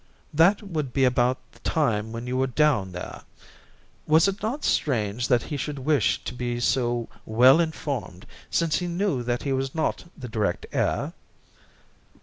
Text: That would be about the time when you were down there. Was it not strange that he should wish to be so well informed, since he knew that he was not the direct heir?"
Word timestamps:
That 0.33 0.63
would 0.63 0.93
be 0.93 1.03
about 1.03 1.37
the 1.51 1.59
time 1.59 2.11
when 2.11 2.25
you 2.25 2.35
were 2.35 2.47
down 2.47 2.91
there. 2.91 3.21
Was 4.07 4.27
it 4.27 4.41
not 4.41 4.63
strange 4.65 5.27
that 5.27 5.43
he 5.43 5.57
should 5.57 5.77
wish 5.77 6.23
to 6.23 6.33
be 6.33 6.59
so 6.59 7.07
well 7.23 7.59
informed, 7.59 8.25
since 8.49 8.79
he 8.79 8.87
knew 8.87 9.21
that 9.21 9.43
he 9.43 9.53
was 9.53 9.75
not 9.75 10.05
the 10.17 10.27
direct 10.27 10.65
heir?" 10.71 11.13